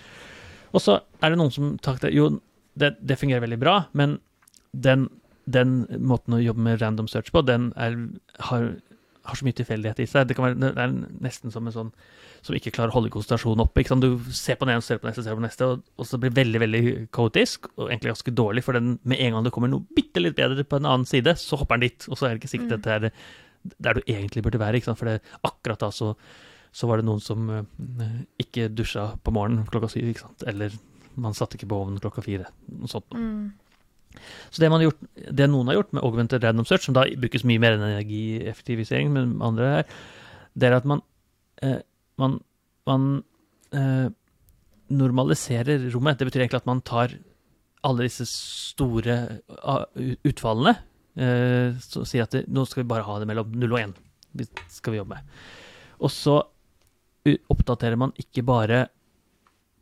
Og 0.77 0.81
så 0.81 1.01
er 1.23 1.33
det 1.33 1.41
noen 1.41 1.51
som 1.51 1.73
takker... 1.81 2.13
Jo, 2.13 2.35
det, 2.79 2.95
det 3.01 3.19
fungerer 3.21 3.43
veldig 3.45 3.59
bra, 3.61 3.75
men 3.93 4.17
den, 4.73 5.07
den 5.45 5.83
måten 6.01 6.37
å 6.37 6.41
jobbe 6.41 6.65
med 6.65 6.81
random 6.81 7.09
search 7.11 7.31
på, 7.33 7.43
den 7.45 7.71
er, 7.77 7.97
har, 8.49 8.69
har 9.27 9.39
så 9.39 9.45
mye 9.45 9.57
tilfeldighet 9.57 10.01
i 10.01 10.07
seg. 10.09 10.27
Det, 10.29 10.37
kan 10.37 10.47
være, 10.49 10.59
det 10.63 10.71
er 10.73 10.95
nesten 11.23 11.53
som 11.53 11.69
en 11.69 11.75
sånn 11.75 11.91
som 12.43 12.57
ikke 12.57 12.73
klarer 12.75 12.91
å 12.91 12.97
holde 12.97 13.11
konsentrasjonen 13.13 13.63
oppe. 13.63 13.85
Du 14.01 14.17
ser 14.35 14.57
på 14.59 14.67
den 14.67 14.73
ene, 14.73 14.83
ser 14.83 14.99
på 14.99 15.07
den 15.07 15.13
neste, 15.13 15.23
ser 15.23 15.37
på 15.37 15.39
den 15.39 15.47
neste, 15.47 15.67
og, 15.69 15.85
og 15.95 16.07
så 16.09 16.19
blir 16.19 16.33
det 16.33 16.41
veldig 16.41 16.61
veldig 16.65 16.81
kaotisk, 17.15 17.69
og 17.77 17.87
egentlig 17.87 18.11
ganske 18.11 18.33
dårlig, 18.35 18.65
for 18.65 18.75
den, 18.75 18.97
med 19.07 19.21
en 19.23 19.37
gang 19.37 19.45
det 19.45 19.53
kommer 19.55 19.71
noe 19.71 19.95
bitte 19.95 20.19
litt 20.19 20.35
bedre 20.35 20.65
på 20.67 20.81
en 20.81 20.89
annen 20.89 21.07
side, 21.07 21.37
så 21.39 21.61
hopper 21.61 21.79
den 21.79 21.87
dit, 21.87 22.09
og 22.09 22.19
så 22.19 22.27
er 22.27 22.35
det 22.35 22.43
ikke 22.43 22.51
sikkert 22.57 22.73
Mm. 22.73 22.79
at 22.79 22.83
det 22.83 22.93
er 22.97 23.13
der 23.79 23.93
du 23.95 24.01
egentlig 24.11 24.43
burde 24.43 24.59
være. 24.59 24.81
For 24.83 25.05
det, 25.07 25.21
akkurat 25.43 25.79
da 25.79 25.91
så, 25.91 26.13
så 26.73 26.87
var 26.89 26.99
det 26.99 27.07
noen 27.07 27.21
som 27.23 27.49
eh, 27.49 28.17
ikke 28.43 28.67
dusja 28.73 29.13
på 29.23 29.31
morgenen 29.31 29.67
klokka 29.69 29.91
syv, 29.93 30.19
eller 30.47 30.75
man 31.15 31.35
satte 31.37 31.57
ikke 31.57 31.69
på 31.71 31.81
ovnen 31.83 32.01
klokka 32.01 32.23
fire. 32.25 32.49
Mm. 32.69 33.51
Så 34.49 34.61
det, 34.61 34.69
man 34.69 34.79
har 34.79 34.89
gjort, 34.89 35.03
det 35.39 35.49
noen 35.49 35.69
har 35.69 35.79
gjort 35.79 35.93
med 35.95 36.05
augmented 36.05 36.43
random 36.45 36.67
search, 36.69 36.87
som 36.87 36.95
da 36.97 37.05
brukes 37.19 37.45
mye 37.47 37.61
mer 37.61 37.77
enn 37.77 37.85
energieffektivisering, 37.87 39.11
men 39.13 39.35
andre 39.45 39.69
her, 39.77 39.95
det 40.53 40.69
er 40.69 40.77
at 40.77 40.87
man, 40.89 41.01
eh, 41.65 41.79
man, 42.21 42.37
man 42.89 43.07
eh, 43.73 44.07
normaliserer 44.93 45.89
rommet. 45.93 46.19
Det 46.19 46.29
betyr 46.29 46.45
egentlig 46.45 46.61
at 46.61 46.69
man 46.69 46.83
tar 46.85 47.15
alle 47.83 48.07
disse 48.07 48.27
store 48.29 49.17
utfallene, 50.23 50.77
eh, 51.19 51.75
så 51.83 52.05
sier 52.07 52.27
at 52.27 52.37
det, 52.37 52.45
nå 52.53 52.67
skal 52.69 52.83
vi 52.83 52.91
bare 52.93 53.07
ha 53.07 53.19
det 53.19 53.29
mellom 53.29 53.55
0 53.57 53.73
og 53.73 53.79
1. 53.81 53.95
Det 54.33 54.49
skal 54.71 54.93
vi 54.93 55.01
jobbe 55.01 55.17
med. 55.17 55.37
Og 56.03 56.11
så 56.13 56.41
oppdaterer 57.53 57.99
man 57.99 58.13
ikke 58.19 58.43
bare 58.45 58.87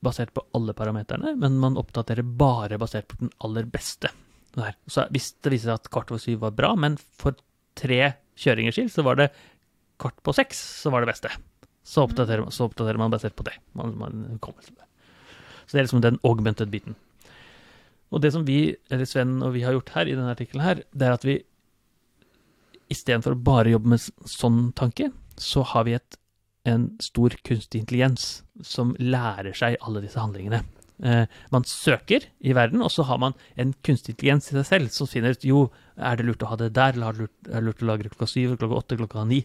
basert 0.01 0.33
på 0.33 0.43
alle 0.57 0.73
parameterne, 0.77 1.35
men 1.39 1.59
man 1.61 1.77
oppdaterer 1.79 2.25
bare 2.25 2.79
basert 2.81 3.07
på 3.11 3.19
den 3.21 3.31
aller 3.45 3.67
beste. 3.69 4.11
Der. 4.57 4.75
Så 4.89 5.05
hvis 5.13 5.29
det 5.39 5.53
viser 5.53 5.71
seg 5.71 5.79
at 5.79 5.91
kvart 5.93 6.11
over 6.11 6.19
syv 6.19 6.41
var 6.43 6.55
bra, 6.57 6.73
men 6.75 6.97
for 6.99 7.37
tre 7.79 8.01
kjøringer 8.41 8.75
skyld 8.75 8.91
så 8.91 9.05
var 9.07 9.19
det 9.19 9.29
kvart 10.01 10.17
på 10.25 10.33
seks 10.35 10.59
som 10.81 10.95
var 10.95 11.05
det 11.05 11.11
beste. 11.13 11.31
Så 11.87 12.03
oppdaterer, 12.05 12.49
så 12.51 12.67
oppdaterer 12.67 12.99
man 12.99 13.13
basert 13.13 13.37
på 13.37 13.45
det. 13.47 13.55
Man, 13.77 13.93
man 13.99 14.41
kommer 14.43 14.65
til 14.65 14.75
det. 14.75 14.87
Så 15.65 15.75
det 15.77 15.79
er 15.79 15.87
liksom 15.87 16.03
den 16.03 16.19
augmented 16.27 16.73
biten. 16.73 16.97
Og 18.11 18.19
det 18.23 18.33
som 18.35 18.43
vi, 18.47 18.73
eller 18.91 19.07
Sven 19.07 19.37
og 19.39 19.53
vi 19.55 19.63
har 19.63 19.75
gjort 19.77 19.93
her 19.95 20.09
i 20.09 20.17
denne 20.17 20.33
artikkelen 20.33 20.65
her, 20.65 20.83
det 20.91 21.07
er 21.07 21.15
at 21.15 21.25
vi 21.27 21.37
istedenfor 22.91 23.37
å 23.37 23.43
bare 23.45 23.71
jobbe 23.71 23.93
med 23.93 24.03
sånn 24.27 24.65
tanke, 24.75 25.07
så 25.39 25.63
har 25.71 25.87
vi 25.87 25.95
et, 25.95 26.17
en 26.67 26.91
stor 27.01 27.33
kunstig 27.47 27.81
intelligens 27.81 28.43
som 28.61 28.93
lærer 28.99 29.55
seg 29.57 29.79
alle 29.81 30.03
disse 30.03 30.21
handlingene. 30.21 30.61
Eh, 31.01 31.25
man 31.49 31.63
søker 31.65 32.27
i 32.45 32.53
verden, 32.53 32.83
og 32.85 32.91
så 32.93 33.01
har 33.09 33.17
man 33.17 33.33
en 33.57 33.71
kunstig 33.81 34.13
intelligens 34.13 34.51
i 34.51 34.57
seg 34.59 34.67
selv 34.69 34.91
som 34.93 35.09
finner 35.09 35.33
ut 35.33 35.45
jo, 35.47 35.63
er 35.97 36.19
det 36.19 36.27
lurt 36.27 36.43
å 36.45 36.51
ha 36.51 36.57
det 36.61 36.71
der, 36.77 36.93
eller 36.93 37.07
er 37.09 37.15
det 37.17 37.23
lurt, 37.25 37.37
er 37.47 37.55
det 37.55 37.65
lurt 37.65 37.81
å 37.81 37.87
lagre 37.89 38.11
klokka 38.11 38.27
syv, 38.29 38.53
klokka 38.61 38.77
åtte, 38.77 38.97
klokka 38.99 39.23
ni, 39.25 39.39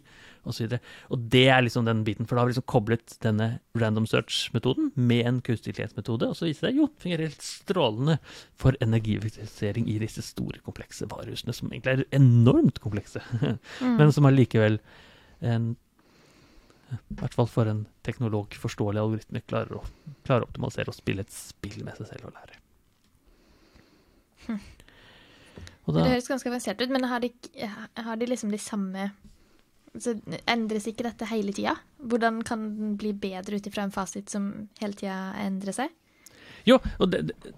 osv. 0.46 0.66
Og, 0.76 0.90
og 1.16 1.24
det 1.32 1.46
er 1.54 1.64
liksom 1.64 1.88
den 1.88 2.02
biten, 2.04 2.28
for 2.28 2.36
da 2.36 2.44
har 2.44 2.50
vi 2.50 2.54
liksom 2.54 2.66
koblet 2.68 3.16
denne 3.24 3.48
random 3.80 4.04
search-metoden 4.10 4.92
med 5.00 5.30
en 5.30 5.40
kunstig 5.46 5.72
intelligens-metode, 5.72 6.28
og 6.28 6.36
så 6.36 6.50
viser 6.50 6.68
det 6.68 6.74
jo, 6.76 6.90
det 6.92 7.06
fungerer 7.06 7.30
helt 7.30 7.48
strålende 7.48 8.18
for 8.60 8.76
energieffektivisering 8.84 9.88
i 9.88 9.96
disse 10.04 10.26
store, 10.28 10.60
komplekse 10.68 11.08
varehusene, 11.08 11.56
som 11.56 11.72
egentlig 11.72 11.96
er 11.96 12.20
enormt 12.20 12.82
komplekse, 12.84 13.24
Mm. 13.80 13.96
men 13.98 14.12
som 14.12 14.26
allikevel 14.28 14.78
en 15.44 15.74
i 17.16 17.20
hvert 17.22 17.36
fall 17.36 17.48
for 17.48 17.68
en 17.70 17.84
teknolog 18.06 18.54
forståelig 18.60 19.00
algoritme 19.00 19.42
klarer 19.48 19.78
å, 19.78 19.82
klarer 20.26 20.44
å 20.44 20.48
optimalisere 20.50 20.92
og 20.92 20.96
spille 20.98 21.24
et 21.24 21.32
spill 21.32 21.78
med 21.86 21.96
seg 21.98 22.10
selv 22.10 22.28
og 22.28 22.36
lære. 22.36 22.58
Hm. 24.46 24.64
Og 25.86 25.94
Det 25.94 26.08
høres 26.10 26.28
ganske 26.28 26.50
avansert 26.50 26.82
ut, 26.82 26.92
men 26.92 27.06
har 27.08 27.22
de, 27.22 27.30
har 27.96 28.18
de 28.20 28.28
liksom 28.28 28.52
de 28.52 28.60
samme 28.60 29.10
så 29.96 30.12
Endres 30.44 30.84
ikke 30.90 31.06
dette 31.06 31.24
hele 31.30 31.54
tida? 31.56 31.72
Hvordan 32.04 32.42
kan 32.44 32.66
den 32.76 32.96
bli 33.00 33.14
bedre 33.16 33.56
ut 33.56 33.68
ifra 33.70 33.86
en 33.86 33.94
fasit 33.94 34.28
som 34.28 34.50
hele 34.76 34.92
tida 34.98 35.30
endrer 35.40 35.72
seg? 35.72 35.94
jo, 36.66 36.78
og 36.98 37.12
det, 37.12 37.22
det, 37.30 37.52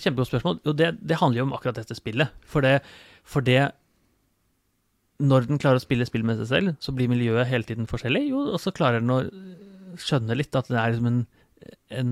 kjempegodt 0.00 0.30
spørsmål. 0.30 0.60
Og 0.64 0.76
det, 0.78 0.94
det 1.04 1.18
handler 1.20 1.42
jo 1.42 1.46
om 1.48 1.54
akkurat 1.56 1.76
dette 1.80 1.96
spillet. 1.98 2.32
For 2.48 2.64
det, 2.64 2.78
for 3.26 3.44
det 3.44 3.60
Når 5.18 5.46
den 5.48 5.58
klarer 5.58 5.80
å 5.80 5.84
spille 5.84 6.04
spill 6.08 6.24
med 6.28 6.36
seg 6.42 6.48
selv, 6.50 6.76
så 6.80 6.92
blir 6.92 7.08
miljøet 7.08 7.48
hele 7.48 7.64
tiden 7.64 7.86
forskjellig. 7.88 8.26
Jo, 8.28 8.42
og 8.52 8.60
så 8.60 8.72
klarer 8.76 9.00
den 9.00 9.10
å 9.14 9.22
skjønne 9.96 10.36
litt 10.36 10.54
at 10.58 10.68
det 10.68 10.76
er 10.76 10.92
liksom 10.92 11.06
en, 11.08 11.20
en, 11.90 12.10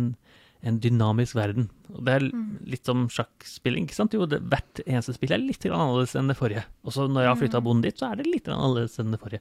en 0.65 0.79
dynamisk 0.81 1.37
verden. 1.37 1.67
Og 1.93 2.05
det 2.07 2.15
er 2.15 2.25
Mm. 2.33 2.59
litt 2.65 2.85
som 2.89 3.07
sjakkspilling. 3.13 3.85
ikke 3.85 3.95
sant? 3.99 4.15
Jo, 4.17 4.25
det, 4.27 4.41
hvert 4.49 4.81
eneste 4.87 5.13
spill 5.15 5.33
er 5.37 5.39
litt 5.45 5.67
annerledes 5.69 6.15
enn 6.17 6.29
det 6.33 6.37
forrige. 6.39 6.65
Og 6.85 6.93
så 6.97 7.05
når 7.09 7.21
jeg 7.27 7.29
har 7.29 7.41
flytta 7.43 7.61
Mm. 7.61 7.65
bonden 7.65 7.83
dit, 7.83 7.99
så 7.99 8.11
er 8.13 8.17
det 8.17 8.27
litt 8.27 8.49
annerledes 8.49 8.99
enn 8.99 9.11
det 9.13 9.21
forrige. 9.21 9.41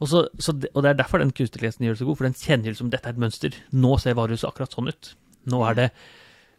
Og, 0.00 0.08
så, 0.08 0.28
så 0.38 0.52
det, 0.52 0.68
og 0.74 0.82
det 0.84 0.90
er 0.90 1.02
derfor 1.02 1.18
den 1.18 1.32
kunstig 1.32 1.60
gjør 1.62 1.96
det 1.96 1.98
så 1.98 2.04
god, 2.06 2.16
for 2.18 2.24
den 2.28 2.34
kjenner 2.38 2.70
liksom 2.70 2.90
dette 2.90 3.06
er 3.08 3.14
et 3.16 3.18
mønster. 3.18 3.54
Nå 3.72 3.98
ser 3.98 4.14
varehuset 4.14 4.46
akkurat 4.48 4.70
sånn 4.70 4.88
ut. 4.92 5.14
Nå 5.46 5.62
er 5.70 5.74
det 5.74 5.90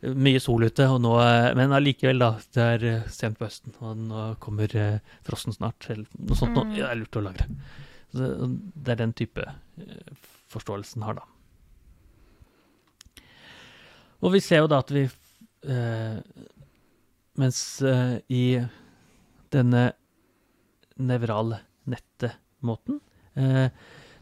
mye 0.01 0.39
sol 0.42 0.63
ute, 0.68 0.86
nå, 1.01 1.13
men 1.58 1.72
allikevel, 1.74 2.20
da. 2.22 2.30
Det 2.54 2.63
er 2.75 2.84
eh, 2.86 3.08
sent 3.13 3.38
på 3.39 3.46
høsten, 3.48 3.74
og 3.82 3.92
nå 3.98 4.25
kommer 4.44 4.75
eh, 4.77 5.00
frosten 5.25 5.54
snart. 5.56 5.88
Eller 5.89 6.06
noe 6.20 6.38
sånt. 6.38 6.54
Mm. 6.54 6.58
Nå, 6.58 6.63
ja, 6.77 6.86
det 6.86 6.92
er 6.92 7.00
lurt 7.01 7.18
å 7.18 7.25
lagre. 7.25 7.46
Så 8.12 8.18
det, 8.22 8.30
det 8.75 8.92
er 8.94 9.00
den 9.01 9.16
type 9.18 9.42
eh, 9.48 10.12
forståelsen 10.54 11.01
har, 11.08 11.13
da. 11.22 11.25
Og 14.25 14.30
vi 14.34 14.42
ser 14.42 14.60
jo 14.63 14.70
da 14.72 14.77
at 14.82 14.92
vi 14.94 15.04
eh, 15.06 16.18
Mens 17.38 17.60
eh, 17.86 18.16
i 18.34 18.58
denne 19.54 19.84
nevralnettet-måten 20.98 22.98
eh, 23.38 23.70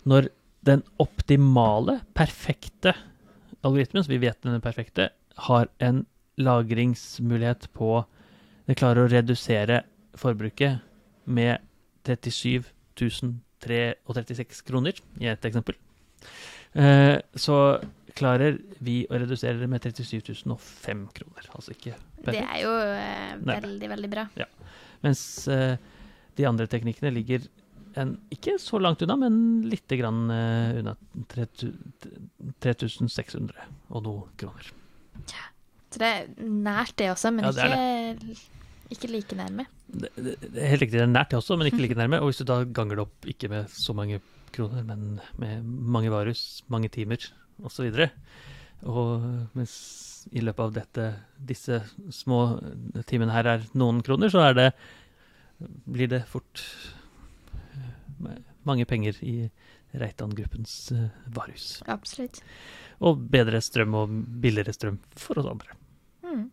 Når 0.04 0.28
den 0.68 0.84
optimale, 1.00 2.02
perfekte 2.18 2.92
algoritmen, 3.66 4.04
så 4.04 4.12
vi 4.12 4.22
vet 4.22 4.42
den 4.44 4.58
er 4.58 4.64
perfekte, 4.64 5.10
har 5.36 5.68
en 5.84 6.06
lagringsmulighet 6.38 7.70
på 7.74 8.06
Det 8.66 8.78
klarer 8.80 9.06
å 9.06 9.12
redusere 9.12 9.84
forbruket 10.18 10.82
med 11.26 11.62
37 12.08 12.64
036 12.96 14.62
kroner, 14.66 14.98
i 15.22 15.28
et 15.30 15.46
eksempel. 15.46 15.76
Eh, 16.76 17.18
så 17.36 17.80
klarer 18.16 18.58
vi 18.84 19.06
å 19.08 19.20
redusere 19.20 19.60
det 19.62 19.68
med 19.72 19.82
37 19.84 20.44
005 20.44 21.08
kroner. 21.16 21.50
Altså 21.56 21.72
ikke 21.76 21.96
Det 22.26 22.42
er 22.42 22.62
jo 22.64 22.72
eh, 22.80 23.36
Nei. 23.42 23.60
veldig, 23.64 23.90
veldig 23.96 24.12
bra. 24.12 24.28
Mens 25.06 25.48
eh, 25.52 25.76
de 26.36 26.48
andre 26.48 26.68
teknikkene 26.72 27.14
ligger 27.16 27.48
en, 27.96 28.18
ikke 28.34 28.58
så 28.60 28.80
langt 28.82 29.02
unna, 29.06 29.16
men 29.16 29.36
lite 29.72 29.96
grann 29.96 30.28
unna 30.28 30.96
3600 31.32 33.56
og 33.88 34.04
noe 34.04 34.28
kroner. 34.36 34.68
Så 35.96 36.02
det 36.02 36.08
er 36.12 36.26
nært 36.44 36.96
det 37.00 37.10
også, 37.14 37.32
men 37.32 37.46
Ja, 37.48 37.52
det 37.56 38.36
ikke, 38.36 38.48
ikke 38.92 39.12
like 39.14 39.38
nærme. 39.40 39.66
Det, 39.88 40.10
det, 40.18 40.34
det 40.42 40.60
er 40.60 40.74
helt 40.74 40.84
riktig, 40.84 40.98
det 41.00 41.06
er 41.06 41.12
nært 41.14 41.32
det 41.32 41.40
også, 41.40 41.56
men 41.56 41.70
ikke 41.70 41.84
like 41.84 41.96
nærme. 41.96 42.20
Og 42.20 42.32
hvis 42.32 42.42
du 42.42 42.48
da 42.50 42.64
ganger 42.66 43.00
det 43.00 43.06
opp 43.06 43.30
ikke 43.32 43.52
med 43.52 43.70
så 43.72 43.96
mange 43.96 44.20
kroner, 44.56 44.84
men 44.84 45.22
med 45.40 45.64
mange 45.64 46.12
varus, 46.12 46.64
mange 46.68 46.92
timer 46.92 47.24
osv. 47.64 47.88
Og, 47.88 48.92
og 48.92 49.26
mens 49.56 49.78
i 50.34 50.42
løpet 50.44 50.64
av 50.66 50.76
dette, 50.76 51.08
disse 51.38 51.80
små 52.12 52.42
timene 53.08 53.36
her 53.36 53.48
er 53.56 53.66
noen 53.78 54.02
kroner, 54.06 54.32
så 54.34 54.50
det, 54.58 54.72
blir 55.86 56.10
det 56.12 56.26
fort 56.30 56.64
eh, 57.64 58.42
mange 58.68 58.88
penger 58.90 59.20
i 59.24 59.36
Reitan-gruppens 60.02 60.76
eh, 60.96 61.08
varehus. 61.36 61.80
Absolutt. 61.92 62.42
Og 63.06 63.20
bedre 63.32 63.62
strøm 63.64 63.96
og 63.98 64.16
billigere 64.42 64.74
strøm 64.76 65.00
for 65.20 65.42
oss 65.42 65.50
andre. 65.50 65.78
Mm. 66.26 66.48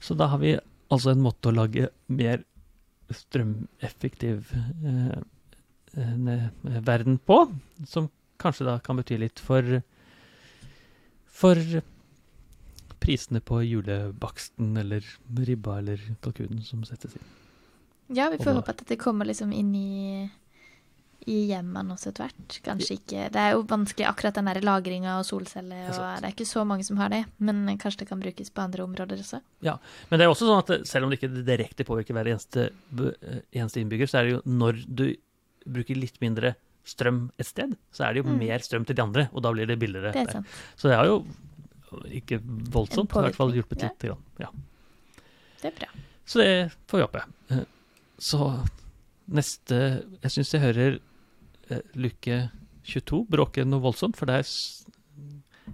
Så 0.00 0.16
da 0.18 0.28
har 0.32 0.42
vi 0.42 0.56
altså 0.92 1.14
en 1.14 1.24
måte 1.24 1.50
å 1.50 1.56
lage 1.56 1.88
mer 2.12 2.44
strømeffektiv 3.14 4.52
eh, 4.54 5.16
eh, 5.96 6.46
verden 6.84 7.18
på, 7.18 7.40
som 7.88 8.10
kanskje 8.40 8.68
da 8.68 8.78
kan 8.84 8.98
bety 9.00 9.18
litt 9.20 9.40
for 9.42 9.80
for 11.34 11.58
prisene 13.04 13.40
på 13.44 13.60
julebaksten 13.62 14.76
eller 14.80 15.04
ribba 15.44 15.78
eller 15.82 16.00
kalkunen 16.24 16.62
som 16.64 16.84
settes 16.88 17.16
inn. 17.18 17.26
Ja, 18.16 18.28
vi 18.30 18.38
får 18.38 18.58
håpe 18.58 18.72
at 18.72 18.82
dette 18.84 19.00
kommer 19.00 19.28
liksom 19.28 19.52
inn 19.52 19.74
i 19.76 19.90
i 21.30 21.46
hjemmene 21.48 21.94
også 21.94 22.10
etter 22.10 22.26
hvert. 22.26 22.56
Kanskje 22.64 22.96
ikke 22.98 23.28
Det 23.32 23.40
er 23.40 23.52
jo 23.54 23.62
vanskelig 23.70 24.06
akkurat 24.08 24.34
den 24.34 24.50
lagringa 24.64 25.18
og 25.18 25.24
solceller, 25.28 25.86
er 25.88 25.92
og 25.92 26.20
det 26.22 26.28
er 26.28 26.34
ikke 26.34 26.46
så 26.46 26.64
mange 26.66 26.84
som 26.84 26.96
har 27.00 27.08
det. 27.08 27.24
Men 27.38 27.64
kanskje 27.78 28.04
det 28.04 28.08
kan 28.08 28.20
brukes 28.20 28.50
på 28.50 28.62
andre 28.62 28.84
områder 28.84 29.16
også. 29.22 29.40
Ja, 29.62 29.78
Men 30.10 30.18
det 30.18 30.26
er 30.26 30.30
også 30.32 30.46
sånn 30.48 30.62
at 30.62 30.86
selv 30.86 31.04
om 31.04 31.10
det 31.10 31.20
ikke 31.20 31.44
direkte 31.44 31.84
påvirker 31.84 32.14
hver 32.14 32.26
eneste, 32.34 32.70
eh, 32.98 33.40
eneste 33.52 33.80
innbygger, 33.80 34.06
så 34.06 34.18
er 34.20 34.22
det 34.24 34.32
jo 34.36 34.42
når 34.46 34.84
du 34.88 35.16
bruker 35.66 35.96
litt 35.96 36.20
mindre 36.20 36.54
strøm 36.84 37.30
et 37.40 37.46
sted, 37.46 37.76
så 37.92 38.04
er 38.04 38.12
det 38.14 38.24
jo 38.24 38.30
Mm. 38.30 38.38
mer 38.38 38.58
strøm 38.58 38.84
til 38.86 38.94
de 38.94 39.02
andre, 39.02 39.28
og 39.32 39.42
da 39.42 39.50
blir 39.52 39.66
det 39.66 39.78
billigere. 39.78 40.12
Det 40.12 40.28
er 40.28 40.32
sant. 40.32 40.46
Så 40.76 40.88
det 40.90 40.96
har 40.96 41.06
jo 41.06 41.24
ikke 42.10 42.40
voldsomt, 42.70 43.10
i 43.10 43.22
hvert 43.24 43.34
fall 43.34 43.52
hjulpet 43.52 43.80
litt. 43.82 44.04
Ja. 44.04 44.16
Ja. 44.38 44.48
Det 45.62 45.72
er 45.72 45.78
bra. 45.78 45.88
Så 46.26 46.38
det 46.40 46.72
får 46.86 46.98
vi 46.98 47.04
håpe. 47.06 47.24
Eh, 47.50 47.64
Så 48.18 48.38
neste 49.30 50.04
Jeg 50.22 50.30
syns 50.30 50.52
jeg 50.52 50.60
hører 50.60 51.00
luke 51.94 52.40
22 52.84 53.24
bråke 53.30 53.64
noe 53.64 53.82
voldsomt, 53.84 54.18
for 54.18 54.28
der 54.28 54.42
er 54.42 54.48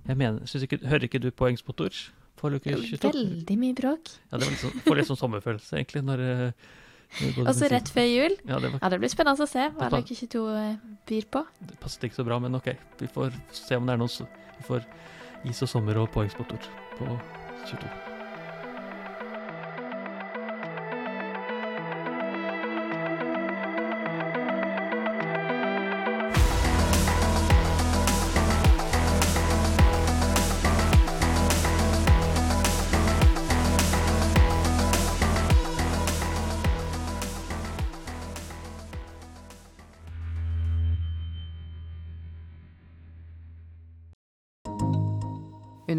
jeg 0.07 0.17
mener, 0.17 0.43
ikke, 0.47 0.79
Hører 0.87 1.07
ikke 1.07 1.21
du 1.23 1.31
poengsmotor 1.35 1.95
for 2.41 2.55
luke 2.55 2.69
Det 2.71 2.77
er 2.79 2.85
22? 2.99 3.11
Veldig 3.11 3.57
mye 3.61 3.77
bråk. 3.79 4.13
Ja, 4.31 4.39
det 4.39 4.47
var 4.47 4.53
litt 4.55 4.63
sånn, 4.63 4.77
får 4.87 5.01
litt 5.01 5.11
sånn 5.11 5.21
sommerfølelse, 5.21 5.81
egentlig, 5.81 6.05
når, 6.07 6.23
eh, 6.27 6.69
når 7.21 7.41
Og 7.51 7.55
så 7.59 7.71
rett 7.73 7.91
før 7.95 8.07
jul. 8.09 8.37
Ja, 8.47 8.61
det, 8.63 8.73
var, 8.73 8.79
Ja, 8.79 8.93
det 8.95 9.01
blir 9.03 9.13
spennende 9.13 9.47
å 9.47 9.51
se 9.51 9.67
hva 9.75 9.89
Det 9.91 10.03
Luke 10.03 10.21
22 10.23 10.45
eh, 10.61 10.77
byr 11.11 11.27
på. 11.37 11.45
det 11.73 11.81
passet 11.83 12.07
ikke 12.09 12.21
så 12.23 12.29
bra, 12.29 12.39
men 12.43 12.55
ok. 12.59 12.71
Vi 13.03 13.11
får 13.11 13.35
se 13.57 13.81
om 13.81 13.91
det 13.91 13.99
er 13.99 14.05
noe 14.05 14.31
Vi 14.61 14.69
får 14.69 14.87
is 15.51 15.63
og 15.65 15.75
sommer 15.75 16.01
og 16.03 16.11
påhengsmotor 16.15 16.71
på 16.99 17.19
22. 17.67 18.10